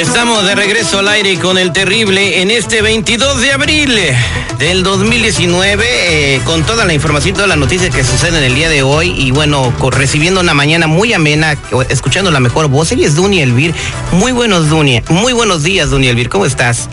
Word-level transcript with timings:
Estamos 0.00 0.46
de 0.46 0.54
regreso 0.54 1.00
al 1.00 1.08
aire 1.08 1.38
con 1.38 1.58
el 1.58 1.72
terrible 1.74 2.40
en 2.40 2.50
este 2.50 2.80
22 2.80 3.42
de 3.42 3.52
abril 3.52 4.00
del 4.58 4.82
2019 4.82 5.84
eh, 6.36 6.40
con 6.46 6.62
toda 6.62 6.86
la 6.86 6.94
información, 6.94 7.34
todas 7.34 7.50
las 7.50 7.58
noticias 7.58 7.94
que 7.94 8.02
suceden 8.02 8.42
el 8.42 8.54
día 8.54 8.70
de 8.70 8.82
hoy 8.82 9.10
y 9.10 9.30
bueno, 9.30 9.74
recibiendo 9.90 10.40
una 10.40 10.54
mañana 10.54 10.86
muy 10.86 11.12
amena, 11.12 11.58
escuchando 11.90 12.30
la 12.30 12.40
mejor 12.40 12.68
voz. 12.68 12.90
Ella 12.92 13.06
es 13.06 13.14
Dunia 13.14 13.42
Elvir. 13.42 13.74
Muy 14.12 14.32
buenos, 14.32 14.70
Dunia. 14.70 15.02
Muy 15.10 15.34
buenos 15.34 15.64
días, 15.64 15.90
Dunia 15.90 16.08
Elvir. 16.08 16.30
¿Cómo 16.30 16.46
estás? 16.46 16.88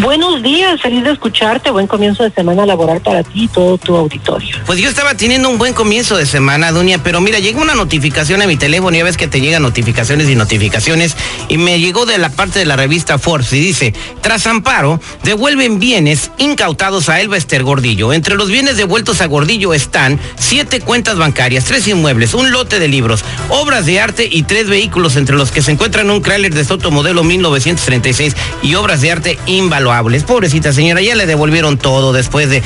Buenos 0.00 0.42
días, 0.42 0.80
feliz 0.80 1.04
de 1.04 1.12
escucharte. 1.12 1.70
Buen 1.70 1.86
comienzo 1.86 2.24
de 2.24 2.30
semana 2.32 2.66
laboral 2.66 3.00
para 3.00 3.22
ti 3.22 3.44
y 3.44 3.48
todo 3.48 3.78
tu 3.78 3.96
auditorio. 3.96 4.56
Pues 4.66 4.80
yo 4.80 4.88
estaba 4.88 5.14
teniendo 5.14 5.48
un 5.48 5.56
buen 5.56 5.72
comienzo 5.72 6.16
de 6.16 6.26
semana, 6.26 6.72
Dunia, 6.72 6.98
pero 6.98 7.20
mira, 7.20 7.38
llegó 7.38 7.62
una 7.62 7.76
notificación 7.76 8.42
a 8.42 8.48
mi 8.48 8.56
teléfono, 8.56 8.96
ya 8.96 9.04
ves 9.04 9.16
que 9.16 9.28
te 9.28 9.40
llegan 9.40 9.62
notificaciones 9.62 10.28
y 10.28 10.34
notificaciones, 10.34 11.16
y 11.48 11.58
me 11.58 11.78
llegó 11.78 12.06
de 12.06 12.18
la 12.18 12.30
parte 12.30 12.58
de 12.58 12.66
la 12.66 12.74
revista 12.74 13.18
Forbes 13.18 13.52
y 13.52 13.60
dice, 13.60 13.94
tras 14.20 14.48
amparo, 14.48 15.00
devuelven 15.22 15.78
bienes 15.78 16.32
incautados 16.38 17.08
a 17.08 17.20
Elba 17.20 17.38
Gordillo. 17.62 18.12
Entre 18.12 18.34
los 18.34 18.48
bienes 18.48 18.76
devueltos 18.76 19.20
a 19.20 19.26
Gordillo 19.26 19.74
están 19.74 20.18
siete 20.36 20.80
cuentas 20.80 21.16
bancarias, 21.16 21.66
tres 21.66 21.86
inmuebles, 21.86 22.34
un 22.34 22.50
lote 22.50 22.80
de 22.80 22.88
libros, 22.88 23.24
obras 23.48 23.86
de 23.86 24.00
arte 24.00 24.28
y 24.30 24.42
tres 24.42 24.68
vehículos, 24.68 25.14
entre 25.14 25.36
los 25.36 25.52
que 25.52 25.62
se 25.62 25.70
encuentran 25.70 26.10
un 26.10 26.20
Chrysler 26.20 26.52
de 26.52 26.64
Soto 26.64 26.90
modelo 26.90 27.22
1936 27.22 28.34
y 28.62 28.74
obras 28.74 29.00
de 29.00 29.12
arte 29.12 29.38
invaluables 29.46 29.83
Pobrecita 30.24 30.72
señora, 30.72 31.00
ya 31.00 31.14
le 31.14 31.26
devolvieron 31.26 31.78
todo 31.78 32.12
después 32.12 32.48
de, 32.48 32.62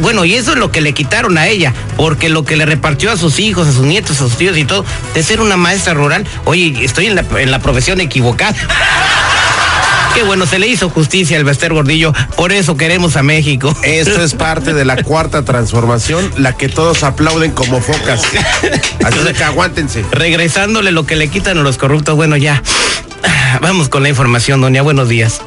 Bueno, 0.00 0.24
y 0.24 0.34
eso 0.34 0.52
es 0.52 0.58
lo 0.58 0.70
que 0.70 0.80
le 0.80 0.92
quitaron 0.92 1.38
a 1.38 1.48
ella, 1.48 1.72
porque 1.96 2.28
lo 2.28 2.44
que 2.44 2.56
le 2.56 2.66
repartió 2.66 3.10
a 3.10 3.16
sus 3.16 3.38
hijos, 3.38 3.68
a 3.68 3.72
sus 3.72 3.84
nietos, 3.84 4.16
a 4.16 4.20
sus 4.20 4.36
tíos 4.36 4.56
y 4.56 4.64
todo, 4.64 4.84
de 5.14 5.22
ser 5.22 5.40
una 5.40 5.56
maestra 5.56 5.94
rural, 5.94 6.26
oye, 6.44 6.84
estoy 6.84 7.06
en 7.06 7.14
la, 7.14 7.24
en 7.38 7.50
la 7.50 7.60
profesión 7.60 8.00
equivocada. 8.00 8.54
Qué 10.14 10.24
bueno, 10.24 10.44
se 10.44 10.58
le 10.58 10.66
hizo 10.66 10.90
justicia 10.90 11.36
al 11.36 11.44
Bester 11.44 11.72
Gordillo, 11.72 12.12
por 12.36 12.52
eso 12.52 12.76
queremos 12.76 13.16
a 13.16 13.22
México. 13.22 13.74
Esto 13.82 14.22
es 14.22 14.34
parte 14.34 14.72
de 14.72 14.84
la 14.84 15.02
cuarta 15.02 15.44
transformación, 15.44 16.30
la 16.36 16.52
que 16.56 16.68
todos 16.68 17.04
aplauden 17.04 17.52
como 17.52 17.80
focas. 17.80 18.22
Así 19.04 19.18
que 19.36 19.44
aguántense. 19.44 20.04
Regresándole 20.10 20.90
lo 20.90 21.06
que 21.06 21.16
le 21.16 21.28
quitan 21.28 21.58
a 21.58 21.62
los 21.62 21.78
corruptos, 21.78 22.16
bueno, 22.16 22.36
ya. 22.36 22.62
Vamos 23.60 23.88
con 23.88 24.02
la 24.02 24.08
información, 24.08 24.60
doña. 24.60 24.82
Buenos 24.82 25.08
días. 25.08 25.40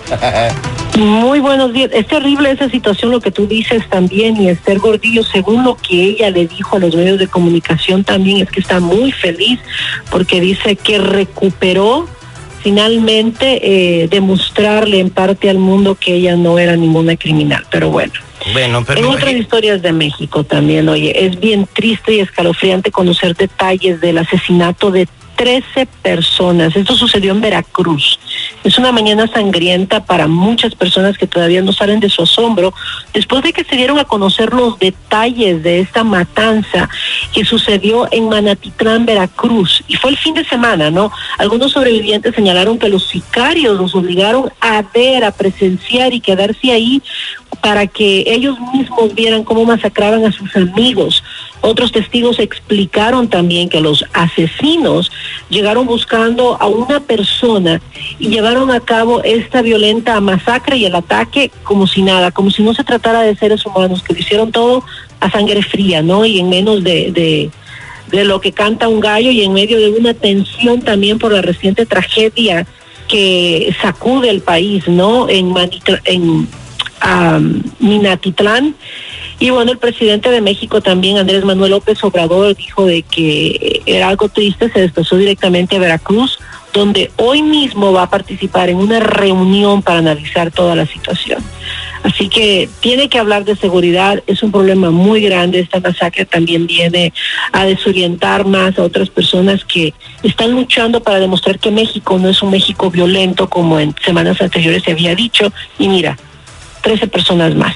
Muy 0.98 1.40
buenos 1.40 1.74
días. 1.74 1.90
Es 1.94 2.08
terrible 2.08 2.52
esa 2.52 2.70
situación, 2.70 3.12
lo 3.12 3.20
que 3.20 3.32
tú 3.32 3.48
dices 3.48 3.88
también, 3.90 4.40
y 4.40 4.50
Esther 4.50 4.80
Gordillo, 4.80 5.24
según 5.24 5.64
lo 5.64 5.76
que 5.76 6.04
ella 6.04 6.30
le 6.30 6.48
dijo 6.48 6.76
a 6.76 6.80
los 6.80 6.96
medios 6.96 7.18
de 7.18 7.28
comunicación 7.28 8.04
también, 8.04 8.38
es 8.42 8.50
que 8.50 8.60
está 8.60 8.80
muy 8.80 9.12
feliz 9.12 9.60
porque 10.12 10.40
dice 10.40 10.76
que 10.76 11.00
recuperó 11.00 12.08
finalmente 12.62 13.60
eh, 14.04 14.08
demostrarle 14.08 15.00
en 15.00 15.10
parte 15.10 15.50
al 15.50 15.58
mundo 15.58 15.96
que 15.96 16.14
ella 16.14 16.36
no 16.36 16.60
era 16.60 16.76
ninguna 16.76 17.18
criminal. 17.18 17.66
Pero 17.70 17.90
bueno. 17.90 18.14
Bueno, 18.52 18.84
pero 18.86 19.00
en 19.00 19.06
otras 19.06 19.34
historias 19.34 19.82
de 19.82 19.94
México 19.94 20.44
también, 20.44 20.90
oye, 20.90 21.26
es 21.26 21.40
bien 21.40 21.68
triste 21.72 22.16
y 22.16 22.20
escalofriante 22.20 22.92
conocer 22.92 23.36
detalles 23.36 24.02
del 24.02 24.18
asesinato 24.18 24.92
de 24.92 25.08
13 25.36 25.88
personas. 26.02 26.76
Esto 26.76 26.96
sucedió 26.96 27.32
en 27.32 27.42
Veracruz. 27.42 28.20
Es 28.64 28.78
una 28.78 28.92
mañana 28.92 29.28
sangrienta 29.28 30.06
para 30.06 30.28
muchas 30.28 30.74
personas 30.74 31.18
que 31.18 31.28
todavía 31.28 31.62
no 31.62 31.74
salen 31.74 32.00
de 32.00 32.10
su 32.10 32.24
asombro 32.24 32.74
después 33.14 33.44
de 33.44 33.52
que 33.52 33.64
se 33.64 33.76
dieron 33.76 34.00
a 34.00 34.06
conocer 34.06 34.54
los 34.54 34.80
detalles 34.80 35.62
de 35.64 35.82
esta 35.82 36.04
matanza 36.04 36.90
que 37.34 37.44
sucedió 37.44 38.08
en 38.12 38.30
Manatitlán, 38.30 39.06
Veracruz. 39.06 39.84
Y 39.88 39.96
fue 39.96 40.12
el 40.12 40.18
fin 40.18 40.34
de 40.34 40.46
semana, 40.46 40.90
¿no? 40.90 41.12
Algunos 41.38 41.74
sobrevivientes 41.74 42.36
señalaron 42.36 42.80
que 42.80 42.90
los 42.90 43.08
sicarios 43.08 43.78
los 43.78 43.96
obligaron 43.96 44.50
a 44.62 44.82
ver, 44.94 45.26
a 45.26 45.32
presenciar 45.32 46.14
y 46.14 46.22
quedarse 46.22 46.72
ahí 46.72 47.02
para 47.62 47.88
que 47.88 48.24
ellos 48.28 48.58
mismos 48.74 49.14
vieran 49.14 49.44
cómo 49.44 49.66
masacraban 49.66 50.26
a 50.26 50.32
sus 50.32 50.56
amigos. 50.56 51.24
Otros 51.66 51.94
testigos 51.94 52.40
explicaron 52.40 53.30
también 53.30 53.70
que 53.70 53.80
los 53.80 54.04
asesinos 54.12 55.10
llegaron 55.50 55.88
buscando 55.88 56.58
a 56.60 56.68
una 56.68 57.00
persona 57.00 57.82
y 58.20 58.28
llevaron 58.28 58.70
a 58.70 58.82
cabo 58.82 59.24
esta 59.24 59.62
violenta 59.62 60.20
masacre 60.20 60.76
y 60.76 60.84
el 60.84 60.94
ataque 60.94 61.52
como 61.64 61.88
si 61.88 62.02
nada, 62.02 62.32
como 62.32 62.52
si 62.52 62.64
no 62.64 62.74
se 62.74 62.84
tratara 62.84 63.22
de 63.22 63.38
seres 63.38 63.66
humanos, 63.66 64.04
que 64.04 64.12
lo 64.12 64.20
hicieron 64.20 64.52
todo 64.52 64.84
a 65.22 65.32
sangre 65.32 65.64
fría, 65.64 66.02
¿no? 66.02 66.26
Y 66.26 66.38
en 66.38 66.50
menos 66.50 66.84
de, 66.84 67.50
de, 68.12 68.26
lo 68.26 68.42
que 68.42 68.52
canta 68.52 68.90
un 68.90 69.00
gallo 69.00 69.32
y 69.32 69.42
en 69.42 69.54
medio 69.54 69.80
de 69.80 69.92
una 69.92 70.14
tensión 70.14 70.82
también 70.82 71.18
por 71.18 71.32
la 71.32 71.42
reciente 71.42 71.86
tragedia 71.86 72.68
que 73.08 73.74
sacude 73.82 74.30
el 74.30 74.42
país, 74.42 74.86
¿no? 74.90 75.30
En, 75.30 75.54
en 76.04 76.46
Minatitlán. 77.80 78.76
Y 79.40 79.50
bueno, 79.50 79.72
el 79.72 79.78
presidente 79.78 80.30
de 80.30 80.42
México 80.42 80.82
también, 80.82 81.18
Andrés 81.18 81.44
Manuel 81.44 81.72
López 81.72 82.04
Obrador, 82.04 82.56
dijo 82.56 82.86
de 82.86 83.02
que 83.02 83.82
era 83.86 84.10
algo 84.10 84.30
triste, 84.30 84.72
se 84.72 84.82
desplazó 84.82 85.18
directamente 85.18 85.76
a 85.76 85.80
Veracruz, 85.80 86.40
donde 86.74 87.12
hoy 87.18 87.42
mismo 87.42 87.94
va 87.94 88.04
a 88.04 88.10
participar 88.10 88.70
en 88.70 88.78
una 88.78 89.00
reunión 89.00 89.82
para 89.82 90.00
analizar 90.00 90.52
toda 90.52 90.76
la 90.76 90.86
situación. 90.86 91.44
Así 92.04 92.28
que 92.28 92.68
tiene 92.82 93.08
que 93.08 93.18
hablar 93.18 93.46
de 93.46 93.56
seguridad, 93.56 94.22
es 94.28 94.44
un 94.44 94.52
problema 94.52 94.92
muy 94.92 95.22
grande, 95.22 95.60
esta 95.60 95.80
masacre 95.80 96.26
también 96.26 96.68
viene 96.68 97.14
a 97.54 97.64
desorientar 97.64 98.46
más 98.46 98.78
a 98.78 98.84
otras 98.84 99.10
personas 99.10 99.64
que 99.64 99.94
están 100.22 100.52
luchando 100.52 101.02
para 101.02 101.20
demostrar 101.20 101.60
que 101.60 101.72
México 101.72 102.20
no 102.20 102.28
es 102.28 102.42
un 102.42 102.52
México 102.52 102.92
violento 102.92 103.48
como 103.48 103.80
en 103.80 103.96
semanas 104.04 104.42
anteriores 104.42 104.84
se 104.84 104.92
había 104.92 105.16
dicho, 105.16 105.54
y 105.80 105.88
mira, 105.88 106.18
13 106.82 107.08
personas 107.08 107.56
más. 107.56 107.76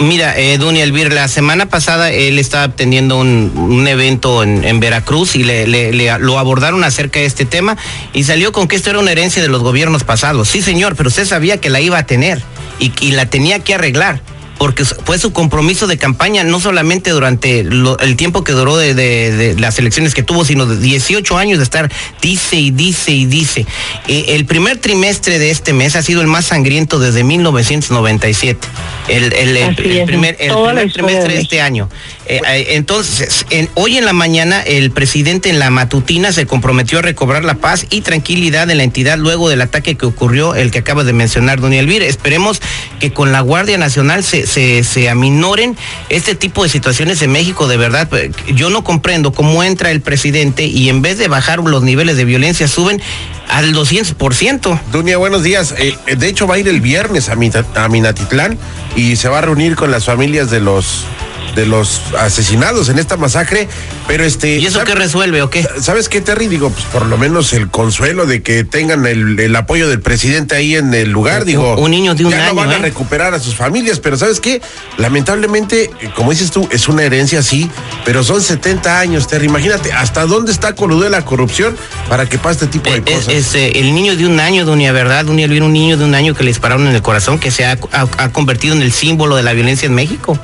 Mira, 0.00 0.38
eh, 0.38 0.58
Dunia 0.58 0.84
Elvir, 0.84 1.12
la 1.12 1.26
semana 1.26 1.66
pasada 1.66 2.12
él 2.12 2.38
estaba 2.38 2.68
teniendo 2.68 3.18
un, 3.18 3.84
evento 3.88 4.44
en, 4.44 4.78
Veracruz 4.78 5.34
y 5.34 5.42
le, 5.42 5.92
lo 6.18 6.38
abordaron 6.38 6.84
acerca 6.84 7.18
de 7.18 7.26
este 7.26 7.44
tema 7.44 7.76
y 8.12 8.22
salió 8.22 8.52
con 8.52 8.68
que 8.68 8.76
esto 8.76 8.90
era 8.90 9.00
una 9.00 9.10
herencia 9.10 9.42
de 9.42 9.48
los 9.48 9.60
gobiernos 9.60 10.04
pasados. 10.04 10.48
Sí, 10.48 10.62
señor, 10.62 10.94
pero 10.94 11.08
usted 11.08 11.26
sabía 11.26 11.60
que 11.60 11.68
la 11.68 11.80
iba 11.80 11.98
a 11.98 12.06
tener 12.06 12.40
y, 12.78 12.92
y 13.00 13.10
la 13.10 13.26
tenía 13.26 13.58
que 13.58 13.74
arreglar 13.74 14.20
porque 14.58 14.84
fue 14.84 15.18
su 15.18 15.32
compromiso 15.32 15.86
de 15.86 15.96
campaña, 15.96 16.44
no 16.44 16.60
solamente 16.60 17.10
durante 17.10 17.60
el 17.60 18.16
tiempo 18.16 18.42
que 18.42 18.52
duró 18.52 18.76
de, 18.76 19.54
las 19.58 19.78
elecciones 19.78 20.14
que 20.14 20.22
tuvo, 20.22 20.44
sino 20.44 20.66
de 20.66 20.76
18 20.76 21.38
años 21.38 21.58
de 21.58 21.64
estar, 21.64 21.90
dice 22.20 22.56
y 22.56 22.70
dice 22.70 23.12
y 23.12 23.26
dice. 23.26 23.66
Eh, 24.08 24.26
el 24.28 24.46
primer 24.46 24.78
trimestre 24.78 25.38
de 25.38 25.50
este 25.50 25.72
mes 25.72 25.96
ha 25.96 26.02
sido 26.02 26.20
el 26.20 26.26
más 26.26 26.46
sangriento 26.46 26.98
desde 26.98 27.22
1997, 27.22 28.68
el, 29.08 29.32
el, 29.32 29.74
primer, 30.06 30.36
trimestre 30.36 31.34
de 31.34 31.40
este 31.40 31.60
año. 31.60 31.88
Eh, 32.26 32.40
eh, 32.46 32.66
entonces, 32.70 33.46
hoy 33.74 33.96
en 33.96 34.04
la 34.04 34.12
mañana 34.12 34.60
el 34.60 34.90
presidente 34.90 35.50
en 35.50 35.58
la 35.58 35.70
matutina 35.70 36.32
se 36.32 36.46
comprometió 36.46 36.98
a 36.98 37.02
recobrar 37.02 37.44
la 37.44 37.54
paz 37.54 37.86
y 37.90 38.00
tranquilidad 38.00 38.70
en 38.70 38.78
la 38.78 38.82
entidad 38.82 39.18
luego 39.18 39.48
del 39.48 39.60
ataque 39.60 39.94
que 39.94 40.04
ocurrió, 40.04 40.54
el 40.54 40.70
que 40.70 40.80
acaba 40.80 41.04
de 41.04 41.12
mencionar 41.12 41.60
Don 41.60 41.72
Elvira. 41.72 42.04
Esperemos 42.06 42.60
que 42.98 43.12
con 43.12 43.32
la 43.32 43.40
Guardia 43.40 43.78
Nacional 43.78 44.24
se, 44.24 44.47
se, 44.48 44.82
se 44.82 45.08
aminoren 45.08 45.76
este 46.08 46.34
tipo 46.34 46.62
de 46.64 46.68
situaciones 46.68 47.22
en 47.22 47.32
México. 47.32 47.68
De 47.68 47.76
verdad, 47.76 48.08
pues, 48.08 48.30
yo 48.54 48.70
no 48.70 48.82
comprendo 48.82 49.32
cómo 49.32 49.62
entra 49.62 49.90
el 49.90 50.00
presidente 50.00 50.64
y 50.64 50.88
en 50.88 51.02
vez 51.02 51.18
de 51.18 51.28
bajar 51.28 51.60
los 51.60 51.82
niveles 51.82 52.16
de 52.16 52.24
violencia 52.24 52.66
suben 52.68 53.00
al 53.48 53.72
200%. 53.74 54.80
Dunia, 54.92 55.16
buenos 55.16 55.42
días. 55.42 55.74
Eh, 55.78 55.96
de 56.16 56.28
hecho, 56.28 56.46
va 56.46 56.56
a 56.56 56.58
ir 56.58 56.68
el 56.68 56.80
viernes 56.80 57.28
a 57.28 57.88
Minatitlán 57.88 58.58
y 58.96 59.16
se 59.16 59.28
va 59.28 59.38
a 59.38 59.42
reunir 59.42 59.76
con 59.76 59.90
las 59.90 60.04
familias 60.04 60.50
de 60.50 60.60
los 60.60 61.04
de 61.58 61.66
los 61.66 62.00
asesinados 62.16 62.88
en 62.88 63.00
esta 63.00 63.16
masacre, 63.16 63.68
pero 64.06 64.22
este... 64.22 64.58
¿Y 64.58 64.66
eso 64.66 64.84
qué 64.84 64.94
resuelve 64.94 65.42
o 65.42 65.50
qué? 65.50 65.66
¿Sabes 65.80 66.08
qué, 66.08 66.20
Terry? 66.20 66.46
Digo, 66.46 66.70
pues 66.70 66.84
por 66.84 67.04
lo 67.06 67.18
menos 67.18 67.52
el 67.52 67.68
consuelo 67.68 68.26
de 68.26 68.42
que 68.42 68.62
tengan 68.62 69.04
el, 69.06 69.56
apoyo 69.56 69.88
del 69.88 70.00
presidente 70.00 70.54
ahí 70.54 70.76
en 70.76 70.94
el 70.94 71.10
lugar, 71.10 71.44
digo... 71.44 71.74
Un 71.74 71.90
niño 71.90 72.14
de 72.14 72.26
un 72.26 72.30
ya 72.30 72.46
no 72.46 72.54
van 72.54 72.70
a 72.70 72.76
¿eh? 72.76 72.78
recuperar 72.78 73.34
a 73.34 73.40
sus 73.40 73.56
familias, 73.56 73.98
pero 73.98 74.16
¿sabes 74.16 74.38
qué? 74.38 74.62
Lamentablemente, 74.98 75.90
como 76.14 76.30
dices 76.30 76.52
tú, 76.52 76.68
es 76.70 76.86
una 76.86 77.02
herencia, 77.02 77.42
sí, 77.42 77.68
pero 78.04 78.22
son 78.22 78.40
70 78.40 79.00
años, 79.00 79.26
Terry. 79.26 79.46
Imagínate, 79.46 79.92
¿hasta 79.92 80.26
dónde 80.26 80.52
está 80.52 80.76
coludo 80.76 81.08
la 81.08 81.24
corrupción 81.24 81.76
para 82.08 82.28
que 82.28 82.38
pase 82.38 82.66
este 82.66 82.78
tipo 82.78 82.88
de 82.88 82.98
eh, 82.98 83.02
cosas? 83.02 83.34
Es, 83.34 83.54
eh, 83.56 83.72
el 83.80 83.92
niño 83.96 84.14
de 84.14 84.26
un 84.26 84.38
año, 84.38 84.64
doña 84.64 84.92
Verdad, 84.92 85.26
Elvira, 85.28 85.64
un 85.64 85.72
niño 85.72 85.96
de 85.96 86.04
un 86.04 86.14
año 86.14 86.34
que 86.34 86.44
le 86.44 86.50
dispararon 86.50 86.86
en 86.86 86.94
el 86.94 87.02
corazón, 87.02 87.40
que 87.40 87.50
se 87.50 87.66
ha 87.66 87.76
convertido 88.32 88.76
en 88.76 88.82
el 88.82 88.92
símbolo 88.92 89.34
de 89.34 89.42
la 89.42 89.54
violencia 89.54 89.86
en 89.86 89.94
México. 89.94 90.38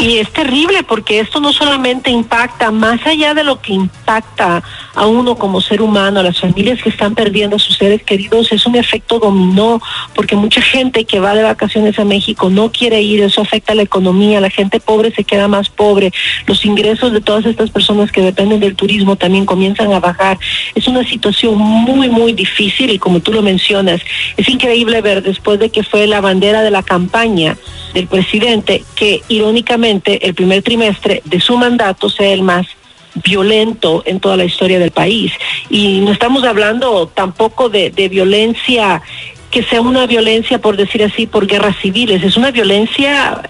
Y 0.00 0.18
es 0.18 0.32
terrible 0.32 0.82
porque 0.82 1.20
esto 1.20 1.38
no 1.38 1.52
solamente 1.52 2.10
impacta, 2.10 2.70
más 2.70 3.06
allá 3.06 3.34
de 3.34 3.44
lo 3.44 3.60
que 3.60 3.72
impacta 3.72 4.62
a 4.94 5.06
uno 5.06 5.36
como 5.36 5.60
ser 5.60 5.80
humano, 5.80 6.20
a 6.20 6.22
las 6.22 6.40
familias 6.40 6.82
que 6.82 6.88
están 6.88 7.14
perdiendo 7.14 7.56
a 7.56 7.58
sus 7.58 7.76
seres 7.76 8.02
queridos, 8.02 8.50
es 8.52 8.66
un 8.66 8.74
efecto 8.74 9.18
dominó, 9.18 9.80
porque 10.14 10.34
mucha 10.34 10.60
gente 10.60 11.04
que 11.04 11.20
va 11.20 11.34
de 11.34 11.42
vacaciones 11.42 11.98
a 11.98 12.04
México 12.04 12.50
no 12.50 12.72
quiere 12.72 13.00
ir, 13.00 13.22
eso 13.22 13.42
afecta 13.42 13.72
a 13.72 13.76
la 13.76 13.82
economía, 13.82 14.40
la 14.40 14.50
gente 14.50 14.80
pobre 14.80 15.12
se 15.12 15.24
queda 15.24 15.46
más 15.46 15.68
pobre, 15.68 16.12
los 16.46 16.64
ingresos 16.64 17.12
de 17.12 17.20
todas 17.20 17.46
estas 17.46 17.70
personas 17.70 18.10
que 18.10 18.22
dependen 18.22 18.60
del 18.60 18.74
turismo 18.74 19.16
también 19.16 19.46
comienzan 19.46 19.92
a 19.92 20.00
bajar. 20.00 20.38
Es 20.74 20.88
una 20.88 21.04
situación 21.04 21.56
muy, 21.58 22.08
muy 22.08 22.32
difícil 22.32 22.90
y 22.90 22.98
como 22.98 23.20
tú 23.20 23.32
lo 23.32 23.42
mencionas, 23.42 24.00
es 24.36 24.48
increíble 24.48 25.00
ver 25.00 25.22
después 25.22 25.60
de 25.60 25.70
que 25.70 25.84
fue 25.84 26.06
la 26.06 26.20
bandera 26.20 26.62
de 26.62 26.70
la 26.70 26.82
campaña 26.82 27.56
del 27.94 28.08
presidente 28.08 28.82
que 28.96 29.22
irónicamente 29.28 29.81
el 29.84 30.34
primer 30.34 30.62
trimestre 30.62 31.22
de 31.24 31.40
su 31.40 31.56
mandato 31.56 32.08
sea 32.08 32.32
el 32.32 32.42
más 32.42 32.66
violento 33.14 34.02
en 34.06 34.20
toda 34.20 34.36
la 34.36 34.44
historia 34.44 34.78
del 34.78 34.90
país. 34.90 35.32
Y 35.68 36.00
no 36.00 36.12
estamos 36.12 36.44
hablando 36.44 37.08
tampoco 37.08 37.68
de, 37.68 37.90
de 37.90 38.08
violencia 38.08 39.02
que 39.50 39.62
sea 39.62 39.82
una 39.82 40.06
violencia, 40.06 40.60
por 40.60 40.76
decir 40.78 41.04
así, 41.04 41.26
por 41.26 41.46
guerras 41.46 41.76
civiles, 41.76 42.24
es 42.24 42.38
una 42.38 42.50
violencia 42.50 43.42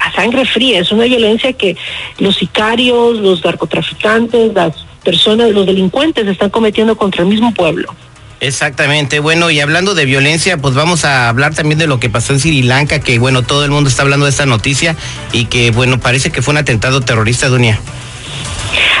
a 0.00 0.12
sangre 0.12 0.44
fría, 0.44 0.80
es 0.80 0.90
una 0.90 1.04
violencia 1.04 1.52
que 1.52 1.76
los 2.18 2.36
sicarios, 2.36 3.18
los 3.18 3.44
narcotraficantes, 3.44 4.52
las 4.52 4.84
personas, 5.04 5.52
los 5.52 5.64
delincuentes 5.64 6.26
están 6.26 6.50
cometiendo 6.50 6.96
contra 6.96 7.22
el 7.22 7.28
mismo 7.28 7.54
pueblo. 7.54 7.94
Exactamente, 8.40 9.18
bueno, 9.18 9.50
y 9.50 9.60
hablando 9.60 9.94
de 9.94 10.04
violencia, 10.04 10.58
pues 10.58 10.74
vamos 10.74 11.06
a 11.06 11.30
hablar 11.30 11.54
también 11.54 11.78
de 11.78 11.86
lo 11.86 11.98
que 11.98 12.10
pasó 12.10 12.34
en 12.34 12.40
Sri 12.40 12.62
Lanka, 12.62 13.00
que 13.00 13.18
bueno, 13.18 13.42
todo 13.42 13.64
el 13.64 13.70
mundo 13.70 13.88
está 13.88 14.02
hablando 14.02 14.26
de 14.26 14.30
esta 14.30 14.44
noticia 14.44 14.94
y 15.32 15.46
que 15.46 15.70
bueno, 15.70 15.98
parece 15.98 16.30
que 16.30 16.42
fue 16.42 16.52
un 16.52 16.58
atentado 16.58 17.00
terrorista, 17.00 17.48
Dunia. 17.48 17.80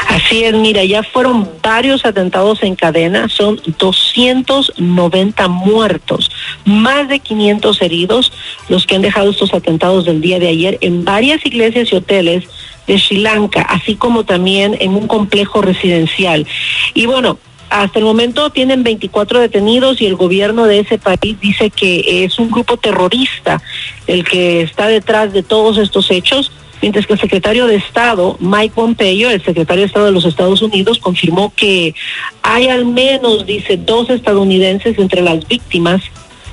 Así 0.08 0.44
es, 0.44 0.54
mira, 0.54 0.82
ya 0.84 1.02
fueron 1.02 1.50
varios 1.62 2.06
atentados 2.06 2.62
en 2.62 2.76
cadena, 2.76 3.28
son 3.28 3.60
290 3.78 5.48
muertos, 5.48 6.30
más 6.64 7.06
de 7.08 7.18
500 7.18 7.82
heridos, 7.82 8.32
los 8.70 8.86
que 8.86 8.96
han 8.96 9.02
dejado 9.02 9.30
estos 9.30 9.52
atentados 9.52 10.06
del 10.06 10.22
día 10.22 10.38
de 10.38 10.48
ayer 10.48 10.78
en 10.80 11.04
varias 11.04 11.44
iglesias 11.44 11.92
y 11.92 11.96
hoteles 11.96 12.44
de 12.86 12.98
Sri 12.98 13.18
Lanka, 13.18 13.62
así 13.62 13.96
como 13.96 14.24
también 14.24 14.76
en 14.80 14.94
un 14.94 15.06
complejo 15.06 15.60
residencial. 15.60 16.46
Y 16.94 17.04
bueno, 17.04 17.38
hasta 17.70 17.98
el 17.98 18.04
momento 18.04 18.50
tienen 18.50 18.82
24 18.82 19.40
detenidos 19.40 20.00
y 20.00 20.06
el 20.06 20.16
gobierno 20.16 20.66
de 20.66 20.80
ese 20.80 20.98
país 20.98 21.38
dice 21.40 21.70
que 21.70 22.24
es 22.24 22.38
un 22.38 22.50
grupo 22.50 22.76
terrorista 22.76 23.60
el 24.06 24.24
que 24.24 24.62
está 24.62 24.86
detrás 24.86 25.32
de 25.32 25.42
todos 25.42 25.78
estos 25.78 26.10
hechos, 26.10 26.52
mientras 26.80 27.06
que 27.06 27.14
el 27.14 27.20
secretario 27.20 27.66
de 27.66 27.76
Estado, 27.76 28.36
Mike 28.40 28.74
Pompeo, 28.74 29.30
el 29.30 29.42
secretario 29.44 29.82
de 29.82 29.86
Estado 29.86 30.06
de 30.06 30.12
los 30.12 30.24
Estados 30.24 30.62
Unidos, 30.62 30.98
confirmó 30.98 31.52
que 31.56 31.94
hay 32.42 32.68
al 32.68 32.84
menos, 32.86 33.46
dice, 33.46 33.76
dos 33.76 34.10
estadounidenses 34.10 34.98
entre 34.98 35.22
las 35.22 35.46
víctimas 35.48 36.02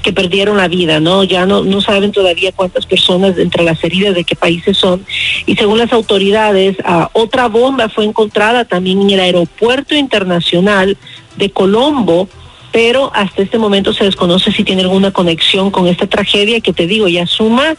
que 0.04 0.14
perdieron 0.14 0.58
la 0.58 0.68
vida, 0.68 1.00
¿no? 1.00 1.24
Ya 1.24 1.46
no, 1.48 1.82
saben 1.82 2.12
todavía 2.12 2.52
cuántas 2.52 2.86
personas 2.86 3.38
entre 3.38 3.64
las 3.64 3.84
heridas 3.84 4.14
de 4.14 4.26
qué 4.26 4.36
países 4.36 4.78
son. 4.78 5.04
Y 5.48 5.56
según 5.56 5.80
las 5.80 5.94
autoridades, 5.94 6.78
uh, 6.80 7.06
otra 7.14 7.48
bomba 7.48 7.90
fue 7.90 8.06
encontrada 8.06 8.66
también 8.66 9.02
en 9.02 9.10
el 9.12 9.20
aeropuerto 9.22 9.96
internacional 9.96 10.98
de 11.38 11.50
Colombo, 11.50 12.28
pero 12.72 13.12
hasta 13.16 13.42
este 13.42 13.58
momento 13.58 13.94
se 13.94 14.04
desconoce 14.04 14.52
si 14.52 14.64
tiene 14.64 14.82
alguna 14.82 15.12
conexión 15.12 15.72
con 15.72 15.88
esta 15.88 16.06
tragedia 16.06 16.60
que 16.60 16.74
te 16.74 16.86
digo, 16.86 17.08
ya 17.08 17.26
suma 17.26 17.76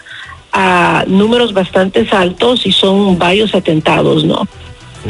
a 0.52 1.04
números 1.06 1.52
bastante 1.52 2.06
altos 2.10 2.64
y 2.64 2.72
son 2.72 3.18
varios 3.18 3.54
atentados, 3.54 4.24
¿no? 4.24 4.48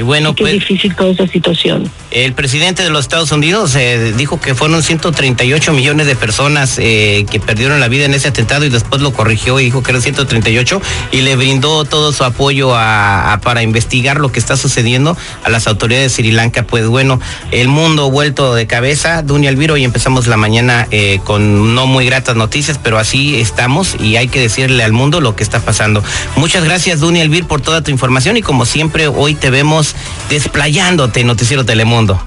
Bueno, 0.02 0.34
Qué 0.34 0.42
pues, 0.42 0.52
difícil 0.54 0.94
toda 0.94 1.10
esta 1.10 1.26
situación. 1.26 1.90
El 2.10 2.32
presidente 2.32 2.82
de 2.82 2.90
los 2.90 3.00
Estados 3.02 3.32
Unidos 3.32 3.74
eh, 3.76 4.12
dijo 4.16 4.40
que 4.40 4.54
fueron 4.54 4.82
138 4.82 5.72
millones 5.72 6.06
de 6.06 6.16
personas 6.16 6.78
eh, 6.78 7.26
que 7.30 7.40
perdieron 7.40 7.80
la 7.80 7.88
vida 7.88 8.04
en 8.04 8.14
ese 8.14 8.28
atentado 8.28 8.64
y 8.64 8.70
después 8.70 9.02
lo 9.02 9.12
corrigió 9.12 9.60
y 9.60 9.64
dijo 9.64 9.82
que 9.82 9.90
eran 9.90 10.02
138 10.02 10.80
y 11.12 11.20
le 11.20 11.36
brindó 11.36 11.84
todo 11.84 12.12
su 12.12 12.24
apoyo 12.24 12.74
a, 12.74 13.32
a, 13.32 13.40
para 13.40 13.62
investigar 13.62 14.18
lo 14.18 14.32
que 14.32 14.38
está 14.38 14.56
sucediendo 14.56 15.16
a 15.44 15.50
las 15.50 15.66
autoridades 15.66 16.16
de 16.16 16.22
Sri 16.22 16.32
Lanka. 16.32 16.64
Pues 16.64 16.86
bueno, 16.86 17.20
el 17.50 17.68
mundo 17.68 18.10
vuelto 18.10 18.54
de 18.54 18.66
cabeza, 18.66 19.22
Dunia 19.22 19.50
Elviro, 19.50 19.76
y 19.76 19.84
empezamos 19.84 20.26
la 20.26 20.36
mañana 20.36 20.88
eh, 20.90 21.20
con 21.24 21.74
no 21.74 21.86
muy 21.86 22.06
gratas 22.06 22.36
noticias, 22.36 22.78
pero 22.82 22.98
así 22.98 23.36
estamos 23.36 23.96
y 24.00 24.16
hay 24.16 24.28
que 24.28 24.40
decirle 24.40 24.82
al 24.82 24.92
mundo 24.92 25.20
lo 25.20 25.36
que 25.36 25.42
está 25.42 25.60
pasando. 25.60 26.02
Muchas 26.36 26.64
gracias, 26.64 27.00
Dunia 27.00 27.22
Elvir, 27.22 27.44
por 27.44 27.60
toda 27.60 27.82
tu 27.82 27.90
información 27.90 28.36
y 28.36 28.42
como 28.42 28.66
siempre, 28.66 29.08
hoy 29.08 29.34
te 29.34 29.50
vemos 29.50 29.83
desplayándote 30.28 31.20
en 31.20 31.26
Noticiero 31.26 31.64
Telemundo. 31.64 32.20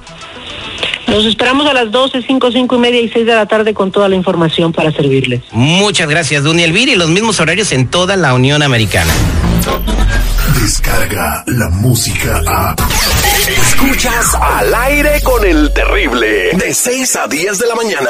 Los 1.07 1.25
esperamos 1.25 1.65
a 1.67 1.73
las 1.73 1.89
12, 1.89 2.21
5, 2.21 2.51
5 2.51 2.75
y 2.75 2.79
media 2.79 3.01
y 3.01 3.09
6 3.09 3.25
de 3.25 3.33
la 3.33 3.45
tarde 3.45 3.73
con 3.73 3.91
toda 3.91 4.09
la 4.09 4.15
información 4.15 4.73
para 4.73 4.91
servirles. 4.91 5.41
Muchas 5.51 6.09
gracias, 6.09 6.43
Duny 6.43 6.63
Elvira, 6.63 6.91
y 6.91 6.95
los 6.95 7.09
mismos 7.09 7.39
horarios 7.39 7.71
en 7.71 7.87
toda 7.87 8.17
la 8.17 8.33
Unión 8.33 8.61
Americana. 8.61 9.13
Descarga 10.61 11.43
la 11.47 11.69
música 11.69 12.41
a. 12.45 12.75
Escuchas 13.47 14.35
al 14.35 14.73
aire 14.73 15.21
con 15.23 15.45
el 15.45 15.71
terrible. 15.73 16.51
De 16.53 16.73
6 16.73 17.15
a 17.15 17.27
10 17.27 17.57
de 17.57 17.67
la 17.67 17.75
mañana. 17.75 18.09